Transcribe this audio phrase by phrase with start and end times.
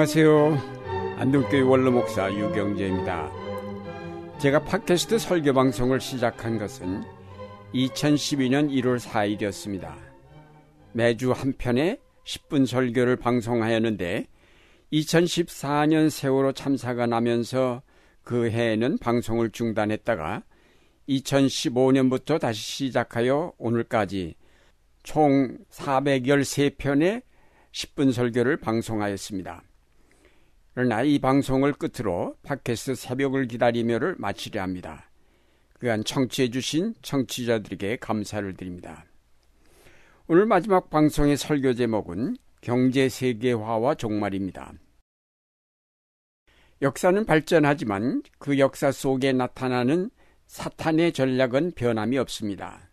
[0.00, 0.56] 안녕하세요.
[1.18, 3.30] 안동교회 원로 목사 유경재입니다.
[4.38, 7.02] 제가 팟캐스트 설교 방송을 시작한 것은
[7.74, 9.94] 2012년 1월 4일이었습니다.
[10.94, 14.26] 매주 한 편의 10분 설교를 방송하였는데
[14.90, 17.82] 2014년 세월호 참사가 나면서
[18.22, 20.44] 그 해에는 방송을 중단했다가
[21.10, 24.34] 2015년부터 다시 시작하여 오늘까지
[25.02, 27.20] 총 413편의
[27.72, 29.64] 10분 설교를 방송하였습니다.
[30.74, 35.10] 그러나 이 방송을 끝으로 팟캐스트 새벽을 기다리며를 마치려 합니다.
[35.78, 39.04] 그간 청취해 주신 청취자들에게 감사를 드립니다.
[40.28, 44.72] 오늘 마지막 방송의 설교 제목은 경제 세계화와 종말입니다.
[46.82, 50.10] 역사는 발전하지만 그 역사 속에 나타나는
[50.46, 52.90] 사탄의 전략은 변함이 없습니다.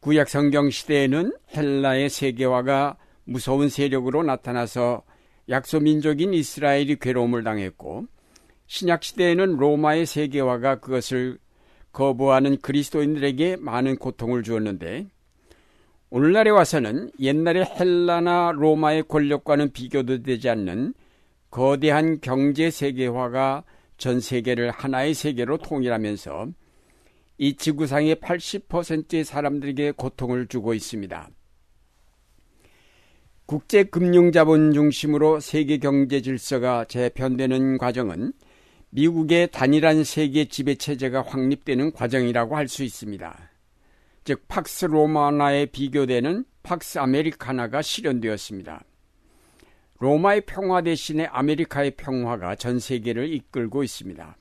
[0.00, 5.04] 구약 성경 시대에는 헬라의 세계화가 무서운 세력으로 나타나서
[5.50, 8.06] 약소민족인 이스라엘이 괴로움을 당했고
[8.66, 11.38] 신약 시대에는 로마의 세계화가 그것을
[11.92, 15.08] 거부하는 그리스도인들에게 많은 고통을 주었는데
[16.10, 20.94] 오늘날에 와서는 옛날의 헬라나 로마의 권력과는 비교도 되지 않는
[21.50, 23.64] 거대한 경제 세계화가
[23.96, 26.48] 전 세계를 하나의 세계로 통일하면서
[27.38, 31.30] 이 지구상의 80%의 사람들에게 고통을 주고 있습니다.
[33.50, 38.32] 국제 금융 자본 중심으로 세계 경제 질서가 재편되는 과정은
[38.90, 43.50] 미국의 단일한 세계 지배 체제가 확립되는 과정이라고 할 수 있습니다.
[44.22, 48.84] 즉 팍스 로마나에 비교되는 팍스 아메리카나가 실현되었습니다.
[49.98, 54.36] 로마의 평화 대신에 아메리카의 평화가 전 세계를 이끌고 있습니다.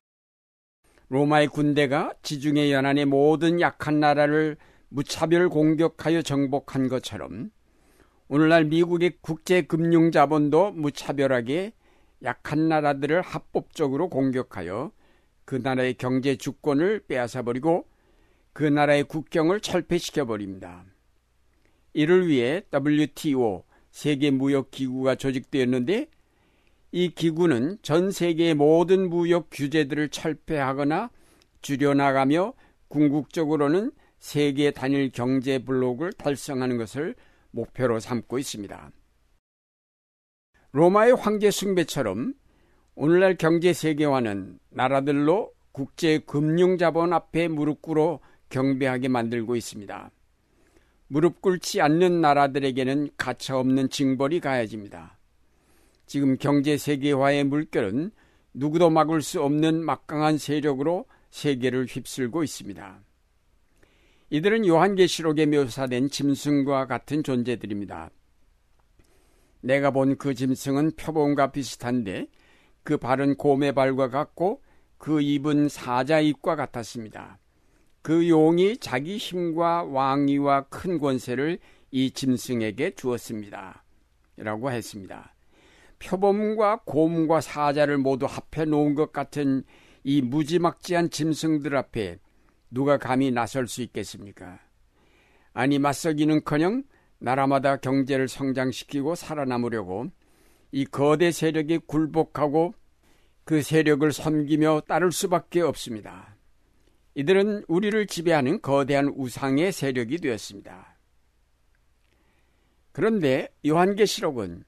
[1.08, 4.58] 로마의 군대가 지중해 연안의 모든 약한 나라를
[4.90, 7.50] 무차별 공격하여 정복한 것처럼
[8.32, 11.74] 오늘날 미국의 국제금융자본도 무차별하게
[12.24, 14.92] 약한 나라들을 합법적으로 공격하여
[15.46, 17.88] 그 나라의 경제 주권을 빼앗아버리고
[18.54, 20.86] 그 나라의 국경을 철폐시켜버립니다.
[21.94, 26.08] 이를 위해 WTO 세계무역기구가 조직되었는데
[26.92, 31.10] 이 기구는 전 세계의 모든 무역 규제들을 철폐하거나
[31.64, 32.54] 줄여나가며
[32.90, 37.16] 궁극적으로는 세계 단일 경제 블록을 달성하는 것을
[37.52, 38.92] 목표로 삼고 있습니다.
[40.72, 42.34] 로마의 황제 숭배처럼
[42.96, 50.12] 오늘날 경제 세계화는 나라들로 국제 금융 자본 앞에 무릎 꿇어 경배하게 만들고 있습니다.
[51.08, 55.18] 무릎 꿇지 않는 나라들에게는 가차없는 징벌이 가해집니다.
[56.06, 58.12] 지금 경제 세계화의 물결은
[58.54, 63.00] 누구도 막을 수 없는 막강한 세력으로 세계를 휩쓸고 있습니다.
[64.32, 68.12] 이들은 요한계시록에 묘사된 짐승과 같은 존재들입니다.
[69.62, 72.28] 내가 본 그 짐승은 표범과 비슷한데
[72.84, 74.62] 그 발은 곰의 발과 같고
[74.98, 77.40] 그 입은 사자 입과 같았습니다.
[78.02, 81.60] 그 용이 자기 힘과 왕위와 큰 권세를
[81.92, 83.84] 이 짐승에게 주었습니다.
[84.38, 85.36] 라고 했습니다.
[86.00, 89.64] 표범과 곰과 사자를 모두 합해 놓은 것 같은
[90.04, 92.20] 이 무지막지한 짐승들 앞에
[92.70, 94.60] 누가 감히 나설 수 있겠습니까?
[95.54, 96.84] 아니 맞서기는커녕
[97.20, 100.12] 나라마다 경제를 성장시키고 살아남으려고
[100.72, 102.74] 이 거대 세력에 굴복하고
[103.44, 106.38] 그 세력을 섬기며 따를 수밖에 없습니다.
[107.16, 110.98] 이들은 우리를 지배하는 거대한 우상의 세력이 되었습니다.
[112.92, 114.64] 그런데 요한계시록은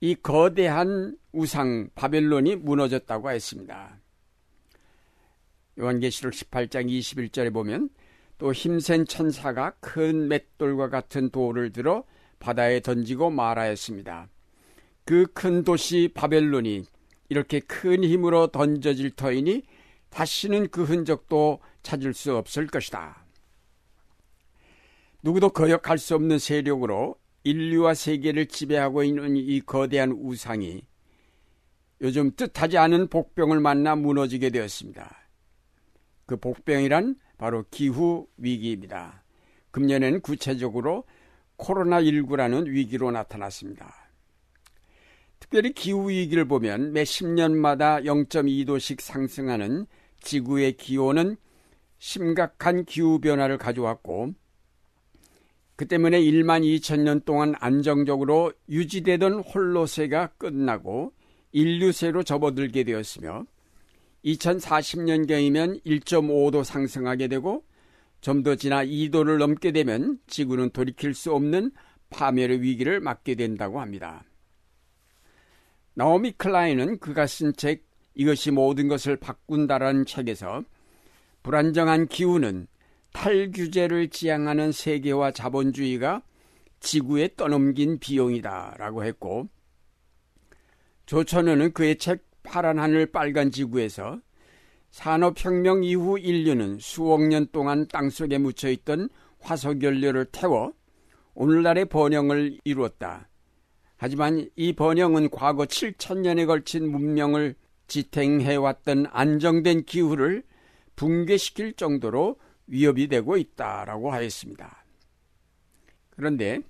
[0.00, 4.00] 이 거대한 우상 바벨론이 무너졌다고 했습니다.
[5.78, 7.90] 요한계시록 18장 21절에 보면
[8.38, 12.04] 또 힘센 천사가 큰 맷돌과 같은 돌을 들어
[12.38, 14.28] 바다에 던지고 말하였습니다.
[15.04, 16.84] 그 큰 도시 바벨론이
[17.28, 19.62] 이렇게 큰 힘으로 던져질 터이니
[20.10, 23.24] 다시는 그 흔적도 찾을 수 없을 것이다.
[25.22, 30.82] 누구도 거역할 수 없는 세력으로 인류와 세계를 지배하고 있는 이 거대한 우상이
[32.00, 35.25] 요즘 뜻하지 않은 복병을 만나 무너지게 되었습니다.
[36.26, 39.22] 그 복병이란 바로 기후 위기입니다.
[39.70, 41.04] 금년에는 구체적으로
[41.58, 43.94] 코로나19라는 위기로 나타났습니다.
[45.38, 49.86] 특별히 기후 위기를 보면 매 10년마다 0.2도씩 상승하는
[50.20, 51.36] 지구의 기온은
[51.98, 54.34] 심각한 기후 변화를 가져왔고
[55.76, 61.12] 그 때문에 1만 2천 년 동안 안정적으로 유지되던 홀로세가 끝나고
[61.52, 63.44] 인류세로 접어들게 되었으며
[64.26, 67.64] 2040년경이면 1.5도 상승하게 되고
[68.20, 71.70] 좀 더 지나 2도를 넘게 되면 지구는 돌이킬 수 없는
[72.10, 74.24] 파멸의 위기를 맞게 된다고 합니다.
[75.94, 77.84] 나오미 클라인은 그가 쓴 책
[78.14, 80.64] 이것이 모든 것을 바꾼다라는 책에서
[81.42, 82.66] 불안정한 기후는
[83.12, 86.22] 탈규제를 지향하는 세계화 자본주의가
[86.80, 89.48] 지구에 떠넘긴 비용이다라고 했고
[91.06, 92.24] 조천호는 그의 책
[92.56, 94.18] 파란 하늘 빨간 지구에서
[94.88, 99.10] 산업혁명 이후 인류는 수억 년 동안 땅속에 묻혀있던
[99.40, 100.72] 화석연료를 태워
[101.34, 103.28] 오늘날의 번영을 이루었다.
[103.98, 107.56] 하지만 이 번영은 과거 7천년에 걸친 문명을
[107.88, 110.42] 지탱해왔던 안정된 기후를
[110.94, 112.38] 붕괴시킬 정도로
[112.68, 114.82] 위협이 되고 있다라고 하였습니다.
[116.08, 116.60] 그런데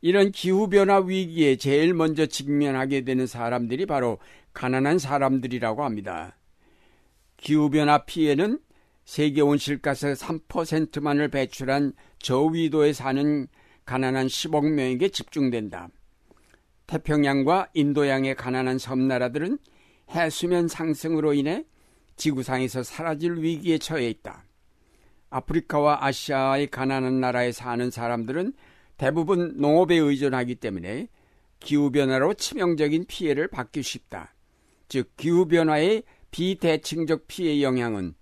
[0.00, 4.18] 이런 기후변화 위기에 제일 먼저 직면하게 되는 사람들이 바로
[4.58, 6.36] 가난한 사람들이라고 합니다.
[7.36, 8.58] 기후변화 피해는
[9.04, 13.46] 세계 온실가스 3%만을 배출한 저위도에 사는
[13.84, 15.90] 가난한 10억 명에게 집중된다.
[16.88, 19.58] 태평양과 인도양의 가난한 섬나라들은
[20.10, 21.64] 해수면 상승으로 인해
[22.16, 24.42] 지구상에서 사라질 위기에 처해 있다.
[25.30, 28.54] 아프리카와 아시아의 가난한 나라에 사는 사람들은
[28.96, 31.06] 대부분 농업에 의존하기 때문에
[31.60, 34.34] 기후변화로 치명적인 피해를 받기 쉽다.
[34.88, 38.14] 즉, 기후변화의 비대칭적 피해 영향은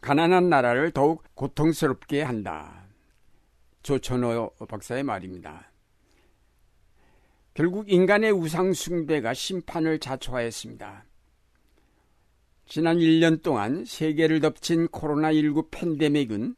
[0.00, 2.86] 가난한 나라를 더욱 고통스럽게 한다.
[3.82, 5.70] 조천호 박사의 말입니다.
[7.54, 11.04] 결국 인간의 우상숭배가 심판을 자초하였습니다.
[12.66, 16.54] 지난 1년 동안 세계를 덮친 코로나19 팬데믹은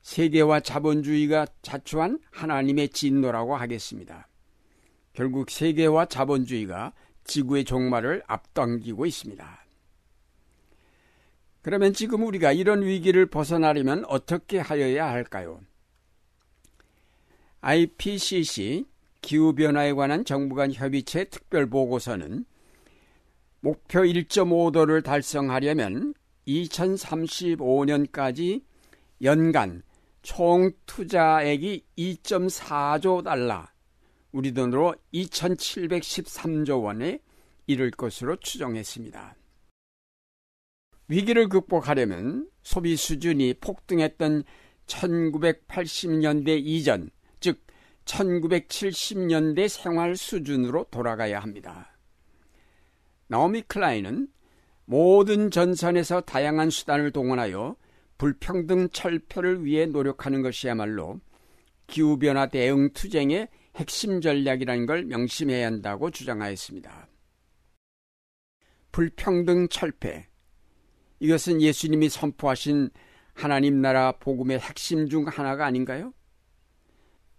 [0.00, 4.28] 세계와 자본주의가 자초한 하나님의 진노라고 하겠습니다.
[5.12, 6.92] 결국 세계와 자본주의가
[7.24, 9.64] 지구의 종말을 앞당기고 있습니다.
[11.62, 15.62] 그러면 지금 우리가 이런 위기를 벗어나려면 어떻게 하여야 할까요?
[17.62, 18.84] IPCC
[19.22, 22.44] 기후변화에 관한 정부 간 협의체 특별 보고서는
[23.60, 26.12] 목표 1.5도를 달성하려면
[26.46, 28.62] 2035년까지
[29.22, 29.82] 연간
[30.20, 33.66] 총 투자액이 2.4조 달러,
[34.34, 37.20] 우리 돈으로 2,713조 원에
[37.68, 39.36] 이를 것으로 추정했습니다.
[41.06, 44.42] 위기를 극복하려면 소비 수준이 폭등했던
[44.86, 47.60] 1980년대 이전, 즉
[48.06, 51.96] 1970년대 생활 수준으로 돌아가야 합니다.
[53.28, 54.26] 나오미 클라인은
[54.84, 57.76] 모든 전선에서 다양한 수단을 동원하여
[58.18, 61.20] 불평등 철폐를 위해 노력하는 것이야말로
[61.86, 67.08] 기후변화 대응 투쟁의 핵심 전략이라는 걸 명심해야 한다고 주장하였습니다.
[68.92, 70.28] 불평등 철폐.
[71.18, 72.90] 이것은 예수님이 선포하신
[73.34, 76.12] 하나님 나라 복음의 핵심 중 하나가 아닌가요?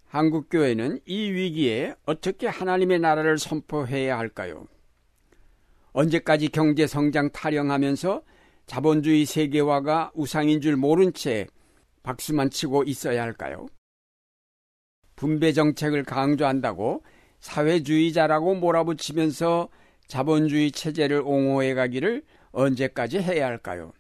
[0.08, 4.68] 한국교회는 이 위기에 어떻게 하나님의 나라를 선포해야 할까요?
[5.94, 8.24] 언제까지 경제 성장 타령하면서
[8.66, 11.48] 자본주의 세계화가 우상인 줄 모른 채
[12.04, 13.68] 박수만 치고 있어야 할까요?
[15.16, 17.04] 분배 정책을 강조한다고
[17.40, 19.70] 사회주의자라고 몰아붙이면서
[20.08, 23.94] 자본주의 체제를 옹호해 가기를 언제까지 해야 할까요?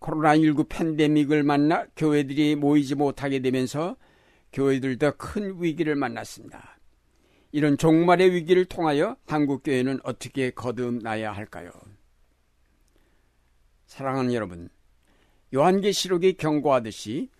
[0.00, 3.96] 코로나19 팬데믹을 만나 교회들이 모이지 못하게 되면서
[4.52, 6.78] 교회들도 큰 위기를 만났습니다.
[7.52, 11.70] 이런 종말의 위기를 통하여 한국교회는 어떻게 거듭나야 할까요?
[13.86, 14.68] 사랑하는 여러분,
[15.54, 17.30] 요한계시록이 경고하듯이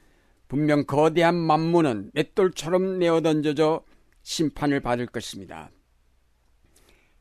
[0.49, 3.85] 분명 거대한 만문은 맷돌처럼 내어던져져
[4.23, 5.71] 심판을 받을 것입니다.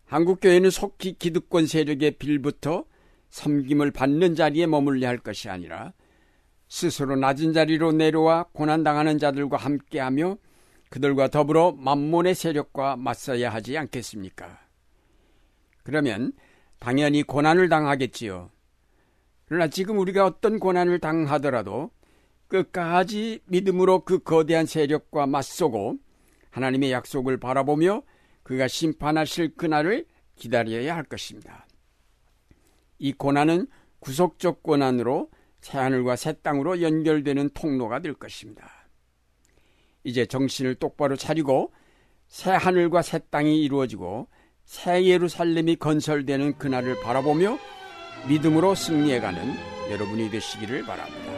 [0.05, 2.85] 한국교회는 속히 기득권 세력의 빌부터
[3.29, 5.93] 섬김을 받는 자리에 머물려 할 것이 아니라
[6.67, 10.37] 스스로 낮은 자리로 내려와 고난당하는 자들과 함께하며
[10.89, 14.59] 그들과 더불어 만몬의 세력과 맞서야 하지 않겠습니까?
[15.81, 16.33] 그러면
[16.79, 18.51] 당연히 고난을 당하겠지요.
[19.45, 21.91] 그러나 지금 우리가 어떤 고난을 당하더라도
[22.53, 25.97] 끝까지 믿음으로 그 거대한 세력과 맞서고
[26.51, 28.03] 하나님의 약속을 바라보며
[28.43, 30.05] 그가 심판하실 그날을
[30.35, 31.65] 기다려야 할 것입니다.
[32.99, 33.65] 이 고난은
[33.99, 35.31] 구속적 고난으로
[35.61, 38.69] 새하늘과 새 땅으로 연결되는 통로가 될 것입니다.
[40.03, 41.73] 이제 정신을 똑바로 차리고
[42.27, 44.27] 새하늘과 새 땅이 이루어지고
[44.65, 47.57] 새 예루살렘이 건설되는 그날을 바라보며
[48.27, 49.55] 믿음으로 승리해가는
[49.89, 51.32] 여러분이 되시기를 바랍니다.